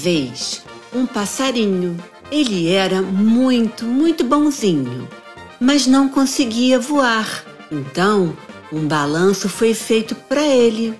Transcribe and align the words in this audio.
Vez 0.00 0.62
um 0.94 1.06
passarinho. 1.06 1.96
Ele 2.30 2.68
era 2.68 3.02
muito, 3.02 3.84
muito 3.84 4.24
bonzinho, 4.24 5.08
mas 5.60 5.86
não 5.86 6.08
conseguia 6.08 6.78
voar. 6.78 7.44
Então, 7.70 8.36
um 8.72 8.86
balanço 8.86 9.48
foi 9.48 9.74
feito 9.74 10.14
para 10.14 10.42
ele. 10.42 10.98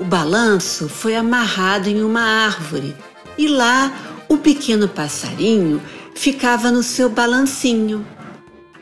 O 0.00 0.04
balanço 0.04 0.88
foi 0.88 1.14
amarrado 1.14 1.88
em 1.88 2.02
uma 2.02 2.22
árvore 2.22 2.96
e 3.38 3.46
lá 3.46 3.92
o 4.28 4.38
pequeno 4.38 4.88
passarinho 4.88 5.80
ficava 6.14 6.70
no 6.70 6.82
seu 6.82 7.08
balancinho. 7.08 8.04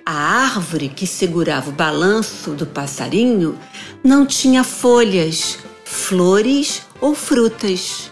A 0.07 0.13
árvore 0.13 0.89
que 0.89 1.07
segurava 1.07 1.69
o 1.69 1.73
balanço 1.73 2.53
do 2.53 2.65
passarinho 2.65 3.59
não 4.03 4.25
tinha 4.25 4.65
folhas, 4.65 5.59
flores 5.85 6.83
ou 7.01 7.15
frutas. 7.15 8.11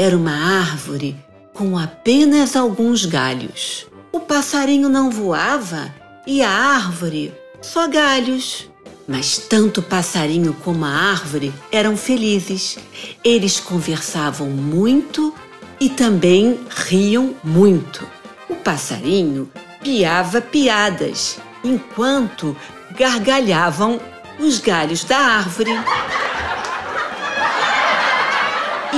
Era 0.00 0.16
uma 0.16 0.60
árvore 0.60 1.16
com 1.52 1.76
apenas 1.76 2.54
alguns 2.54 3.04
galhos. 3.04 3.84
O 4.12 4.20
passarinho 4.20 4.88
não 4.88 5.10
voava 5.10 5.92
e 6.24 6.40
a 6.40 6.48
árvore 6.48 7.34
só 7.60 7.88
galhos. 7.88 8.70
Mas 9.08 9.38
tanto 9.38 9.80
o 9.80 9.82
passarinho 9.82 10.54
como 10.62 10.84
a 10.84 10.88
árvore 10.88 11.52
eram 11.72 11.96
felizes. 11.96 12.78
Eles 13.24 13.58
conversavam 13.58 14.48
muito 14.48 15.34
e 15.80 15.88
também 15.88 16.60
riam 16.70 17.34
muito. 17.42 18.06
O 18.48 18.54
passarinho 18.54 19.50
piava 19.82 20.40
piadas 20.40 21.40
enquanto 21.64 22.56
gargalhavam 22.92 24.00
os 24.38 24.60
galhos 24.60 25.02
da 25.02 25.18
árvore. 25.18 25.72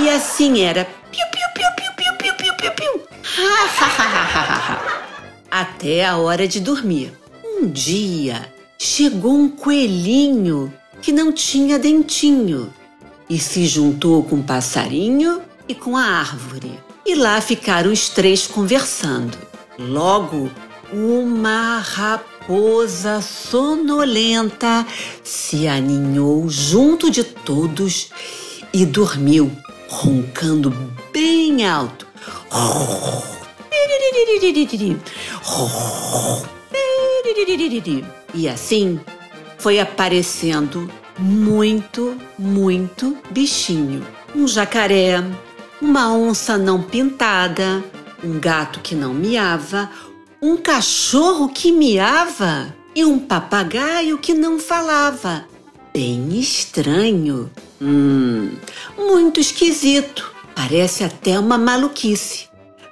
E 0.01 0.09
assim 0.09 0.61
era. 0.61 0.85
Piu, 1.11 1.23
piu, 1.31 1.47
piu, 1.53 1.67
piu, 1.77 1.91
piu, 1.95 2.11
piu, 2.17 2.33
piu, 2.33 2.53
piu, 2.55 2.71
piu. 2.71 3.03
Até 5.51 6.03
a 6.03 6.17
hora 6.17 6.47
de 6.47 6.59
dormir. 6.59 7.13
Um 7.45 7.67
dia 7.67 8.51
chegou 8.79 9.37
um 9.37 9.47
coelhinho 9.47 10.73
que 11.03 11.11
não 11.11 11.31
tinha 11.31 11.77
dentinho 11.77 12.73
e 13.29 13.37
se 13.37 13.67
juntou 13.67 14.23
com 14.23 14.37
o 14.37 14.43
passarinho 14.43 15.43
e 15.67 15.75
com 15.75 15.95
a 15.95 16.03
árvore. 16.03 16.79
E 17.05 17.13
lá 17.13 17.39
ficaram 17.39 17.91
os 17.91 18.09
três 18.09 18.47
conversando. 18.47 19.37
Logo, 19.77 20.49
uma 20.91 21.77
raposa 21.77 23.21
sonolenta 23.21 24.83
se 25.23 25.67
aninhou 25.67 26.49
junto 26.49 27.11
de 27.11 27.23
todos 27.23 28.09
e 28.73 28.83
dormiu 28.83 29.55
roncando 29.91 30.73
bem 31.11 31.67
alto. 31.67 32.07
E 38.33 38.47
assim 38.47 38.99
foi 39.57 39.79
aparecendo 39.79 40.89
muito, 41.19 42.17
muito 42.39 43.17
bichinho. 43.29 44.05
Um 44.33 44.47
jacaré, 44.47 45.23
uma 45.81 46.11
onça 46.13 46.57
não 46.57 46.81
pintada, 46.81 47.83
um 48.23 48.39
gato 48.39 48.79
que 48.79 48.95
não 48.95 49.13
miava, 49.13 49.89
um 50.41 50.55
cachorro 50.57 51.49
que 51.49 51.71
miava 51.71 52.73
e 52.95 53.03
um 53.03 53.19
papagaio 53.19 54.17
que 54.17 54.33
não 54.33 54.57
falava. 54.57 55.45
Bem 55.93 56.39
estranho. 56.39 57.51
Hum, 57.81 58.51
muito 58.97 59.41
esquisito. 59.41 60.31
Parece 60.55 61.03
até 61.03 61.37
uma 61.37 61.57
maluquice. 61.57 62.47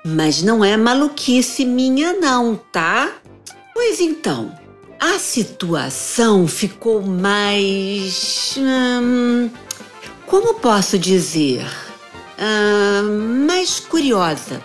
Mas 0.05 0.41
não 0.41 0.65
é 0.65 0.75
maluquice 0.75 1.63
minha, 1.63 2.11
não, 2.13 2.59
tá? 2.73 3.09
Pois 3.73 4.01
então, 4.01 4.53
a 4.99 5.17
situação 5.17 6.45
ficou 6.45 7.01
mais. 7.01 8.55
Hum, 8.57 9.49
como 10.25 10.55
posso 10.55 10.99
dizer? 10.99 11.65
Hum, 12.37 13.45
mais 13.47 13.79
curiosa. 13.79 14.61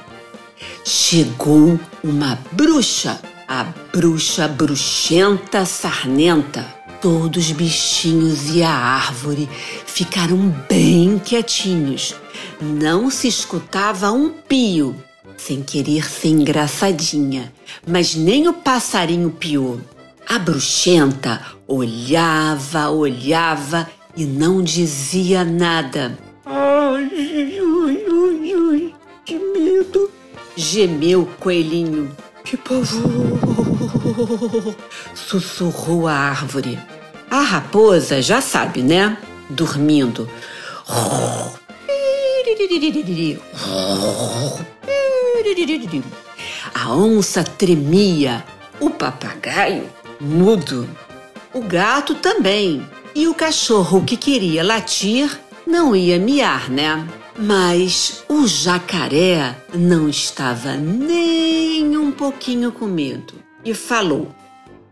Chegou 0.84 1.78
uma 2.02 2.36
bruxa, 2.50 3.20
a 3.46 3.62
bruxa 3.92 4.48
bruxenta 4.48 5.64
sarnenta 5.64 6.83
todos 7.04 7.48
os 7.48 7.52
bichinhos 7.52 8.48
e 8.54 8.62
a 8.62 8.70
árvore 8.70 9.46
ficaram 9.84 10.38
bem 10.66 11.18
quietinhos. 11.18 12.14
Não 12.58 13.10
se 13.10 13.28
escutava 13.28 14.10
um 14.10 14.30
pio, 14.30 14.96
sem 15.36 15.62
querer 15.62 16.08
ser 16.08 16.28
engraçadinha, 16.28 17.52
mas 17.86 18.14
nem 18.14 18.48
o 18.48 18.54
passarinho 18.54 19.30
piou. 19.30 19.78
A 20.26 20.38
bruxenta 20.38 21.42
olhava, 21.68 22.88
olhava 22.88 23.86
e 24.16 24.24
não 24.24 24.62
dizia 24.62 25.44
nada. 25.44 26.18
Ai, 26.46 27.10
ai, 27.12 27.60
ai, 27.60 28.54
ai, 28.54 28.94
que 29.26 29.38
medo, 29.38 30.10
Gemeu 30.56 31.24
o 31.24 31.26
coelhinho. 31.38 32.10
que 32.44 32.56
pavor. 32.56 33.04
Sussurrou 35.14 36.08
a 36.08 36.14
árvore. 36.14 36.78
A 37.34 37.40
raposa 37.40 38.22
já 38.22 38.40
sabe, 38.40 38.80
né? 38.80 39.18
Dormindo. 39.50 40.30
A 46.72 46.94
onça 46.94 47.42
tremia, 47.42 48.44
o 48.78 48.88
papagaio 48.88 49.90
mudo, 50.20 50.88
o 51.52 51.60
gato 51.60 52.14
também, 52.14 52.88
e 53.16 53.26
o 53.26 53.34
cachorro 53.34 54.04
que 54.04 54.16
queria 54.16 54.62
latir 54.62 55.28
não 55.66 55.96
ia 55.96 56.20
miar, 56.20 56.70
né? 56.70 57.04
Mas 57.36 58.22
o 58.28 58.46
jacaré 58.46 59.56
não 59.74 60.08
estava 60.08 60.76
nem 60.76 61.98
um 61.98 62.12
pouquinho 62.12 62.70
com 62.70 62.86
medo 62.86 63.34
e 63.64 63.74
falou: 63.74 64.32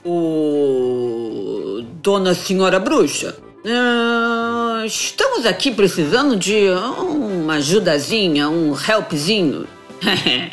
Ô, 0.04 1.80
dona 2.02 2.34
senhora 2.34 2.80
bruxa, 2.80 3.36
ah, 3.64 4.82
estamos 4.84 5.46
aqui 5.46 5.70
precisando 5.70 6.34
de 6.34 6.68
uma 7.08 7.54
ajudazinha, 7.54 8.48
um 8.48 8.74
helpzinho. 8.76 9.68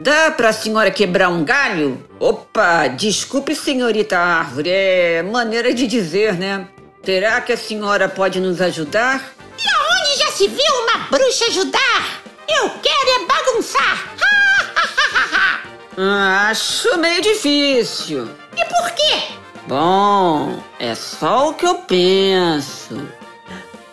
Dá 0.00 0.30
pra 0.30 0.50
senhora 0.50 0.90
quebrar 0.90 1.28
um 1.28 1.44
galho? 1.44 2.02
Opa, 2.18 2.86
desculpe, 2.88 3.54
senhorita 3.54 4.18
árvore, 4.18 4.70
é 4.70 5.22
maneira 5.22 5.74
de 5.74 5.86
dizer, 5.86 6.38
né? 6.38 6.66
Será 7.04 7.42
que 7.42 7.52
a 7.52 7.58
senhora 7.58 8.08
pode 8.08 8.40
nos 8.40 8.62
ajudar? 8.62 9.34
E 9.62 9.68
aonde 9.68 10.18
já 10.18 10.30
se 10.32 10.48
viu 10.48 10.74
uma 10.84 11.06
bruxa 11.10 11.44
ajudar? 11.48 12.22
Eu 12.48 12.70
quero 12.82 13.10
é 13.10 13.26
bagunçar! 13.26 14.16
Ah, 16.02 16.48
Acho 16.48 16.96
meio 16.96 17.20
difícil. 17.20 18.26
E 18.56 18.64
por 18.64 18.90
quê? 18.92 19.22
Bom, 19.66 20.58
é 20.78 20.94
só 20.94 21.50
o 21.50 21.54
que 21.54 21.66
eu 21.66 21.76
penso. 21.76 23.08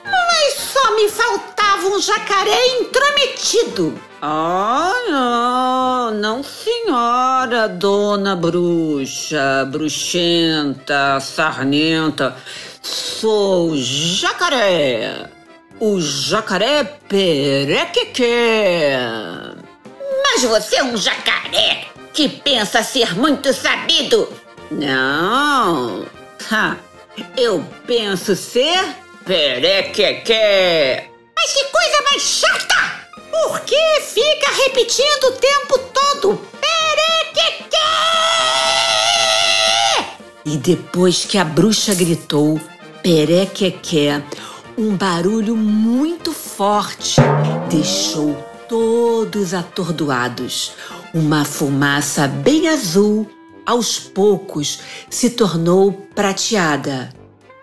Mas 0.03 0.53
só 0.55 0.95
me 0.95 1.09
faltava 1.09 1.87
um 1.87 2.01
jacaré 2.01 2.79
intrometido. 2.79 3.99
Ah, 4.21 4.91
não, 5.09 6.11
não, 6.11 6.43
senhora, 6.43 7.69
dona 7.69 8.35
bruxa, 8.35 9.65
bruxenta, 9.71 11.19
sarnenta. 11.19 12.35
Sou 12.81 13.69
o 13.69 13.77
jacaré. 13.77 15.29
O 15.79 16.01
jacaré 16.01 16.83
perequeque. 17.07 18.23
Mas 20.23 20.43
você 20.43 20.77
é 20.77 20.83
um 20.83 20.97
jacaré 20.97 21.85
que 22.11 22.27
pensa 22.27 22.81
ser 22.81 23.15
muito 23.15 23.53
sabido. 23.53 24.27
Não, 24.69 26.05
ha, 26.51 26.75
eu 27.37 27.63
penso 27.85 28.35
ser 28.35 28.95
perequeque. 29.25 30.33
Mas 31.35 31.53
que 31.53 31.63
coisa 31.65 32.03
mais 32.09 32.21
chata! 32.21 33.07
Por 33.31 33.61
que 33.61 34.01
fica 34.01 34.51
repetindo 34.65 35.23
o 35.25 35.31
tempo 35.31 35.79
todo? 35.93 36.41
Perequeque! 36.59 37.77
E 40.45 40.57
depois 40.57 41.23
que 41.23 41.37
a 41.37 41.45
bruxa 41.45 41.95
gritou 41.95 42.59
perequeque, 43.01 44.21
um 44.77 44.97
barulho 44.97 45.55
muito 45.55 46.33
forte 46.33 47.21
deixou 47.69 48.35
todos 48.67 49.53
atordoados. 49.53 50.73
Uma 51.13 51.45
fumaça 51.45 52.27
bem 52.27 52.67
azul, 52.67 53.29
aos 53.67 53.99
poucos, 53.99 54.79
se 55.09 55.29
tornou 55.29 55.91
prateada. 56.15 57.13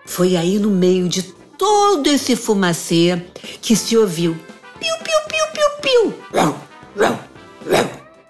Foi 0.05 0.37
aí 0.37 0.57
no 0.59 0.69
meio 0.69 1.09
de 1.09 1.23
todo 1.57 2.07
esse 2.07 2.37
fumacê 2.37 3.21
que 3.61 3.75
se 3.75 3.97
ouviu 3.97 4.37
piu, 4.85 4.93
piu, 5.03 5.19
piu, 5.27 5.45
piu, 5.53 5.69
piu. 5.81 6.13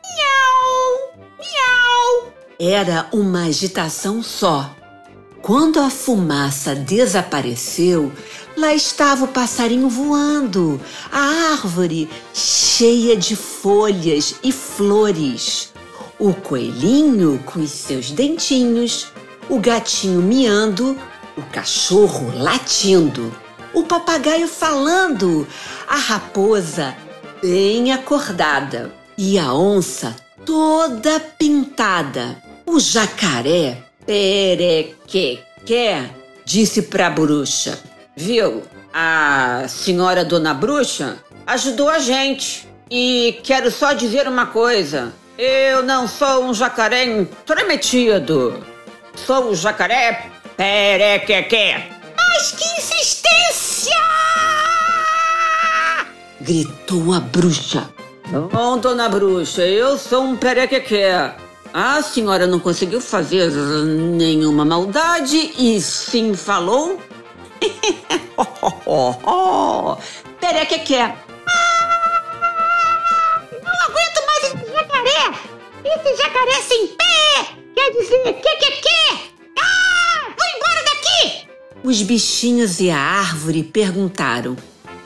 Miau! 0.03 0.49
Miau! 1.39 2.33
Era 2.59 3.07
uma 3.11 3.45
agitação 3.45 4.23
só. 4.23 4.73
Quando 5.41 5.79
a 5.79 5.89
fumaça 5.89 6.73
desapareceu, 6.73 8.11
lá 8.57 8.73
estava 8.73 9.25
o 9.25 9.27
passarinho 9.27 9.89
voando, 9.89 10.81
a 11.11 11.51
árvore 11.53 12.09
cheia 12.33 13.15
de 13.15 13.35
folhas 13.35 14.35
e 14.43 14.51
flores, 14.51 15.71
o 16.19 16.33
coelhinho 16.33 17.41
com 17.45 17.59
os 17.59 17.71
seus 17.71 18.11
dentinhos, 18.11 19.07
o 19.49 19.59
gatinho 19.59 20.21
miando, 20.21 20.97
o 21.37 21.41
cachorro 21.51 22.31
latindo, 22.37 23.33
o 23.73 23.83
papagaio 23.83 24.47
falando, 24.47 25.47
a 25.87 25.97
raposa 25.97 26.95
bem 27.41 27.91
acordada 27.91 28.91
e 29.17 29.37
a 29.37 29.53
onça 29.53 30.15
toda 30.45 31.19
pintada, 31.19 32.41
o 32.65 32.79
jacaré 32.79 33.83
perequeque 34.05 35.41
disse 36.45 36.83
para 36.83 37.07
a 37.07 37.09
bruxa: 37.09 37.79
Viu? 38.15 38.63
A 38.93 39.65
senhora 39.67 40.23
dona 40.23 40.53
bruxa 40.53 41.17
ajudou 41.45 41.89
a 41.89 41.99
gente. 41.99 42.65
E 42.89 43.39
quero 43.43 43.69
só 43.69 43.91
dizer 43.93 44.27
uma 44.27 44.45
coisa: 44.45 45.13
eu 45.37 45.83
não 45.83 46.07
sou 46.07 46.45
um 46.45 46.53
jacaré 46.53 47.05
intrometido. 47.05 48.63
Sou 49.15 49.51
o 49.51 49.55
jacaré 49.55 50.29
perequeque. 50.55 51.75
Mas 52.15 52.51
que 52.51 52.65
insistência! 52.79 53.95
gritou 56.41 57.13
a 57.13 57.19
bruxa. 57.19 57.89
Bom, 58.51 58.77
dona 58.77 59.09
bruxa, 59.09 59.65
eu 59.65 59.97
sou 59.97 60.23
um 60.23 60.35
perequeque. 60.35 61.01
A 61.73 62.01
senhora 62.01 62.47
não 62.47 62.59
conseguiu 62.59 63.01
fazer 63.01 63.51
nenhuma 63.51 64.63
maldade 64.63 65.51
e 65.57 65.81
sim 65.81 66.33
falou? 66.33 66.99
Perequeque. 70.39 71.24
Jacaré 76.35 76.61
sem 76.61 76.87
pé! 76.87 77.55
Quer 77.73 77.91
dizer, 77.91 78.33
que 78.33 78.55
que 78.57 78.71
que? 78.81 79.31
Ah! 79.57 80.33
Vou 80.37 80.47
embora 80.55 80.83
daqui! 80.83 81.47
Os 81.81 82.01
bichinhos 82.01 82.79
e 82.81 82.89
a 82.89 82.99
árvore 82.99 83.63
perguntaram: 83.63 84.57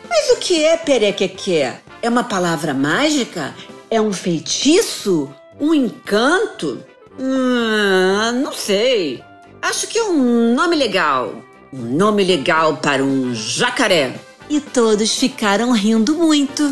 Mas 0.10 0.30
o 0.32 0.38
que 0.38 0.66
é 0.66 0.76
perequeque? 0.76 1.72
É 2.02 2.10
uma 2.10 2.24
palavra 2.24 2.74
mágica? 2.74 3.54
É 3.92 4.02
um 4.02 4.12
feitiço? 4.12 5.30
Um 5.60 5.74
encanto? 5.74 6.84
Hum, 7.20 8.42
não 8.42 8.54
sei. 8.54 9.24
Acho 9.62 9.88
que 9.88 10.00
é 10.00 10.04
um 10.04 10.56
nome 10.56 10.76
legal. 10.76 11.44
Um 11.72 11.96
nome 11.96 12.24
legal 12.24 12.78
para 12.78 13.04
um 13.04 13.36
jacaré. 13.36 14.16
E 14.50 14.60
todos 14.60 15.16
ficaram 15.16 15.72
rindo 15.74 16.16
muito. 16.16 16.72